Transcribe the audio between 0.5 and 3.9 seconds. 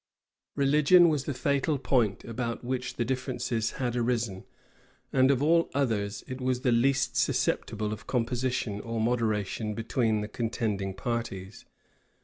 Religion was the fatal point about which the differences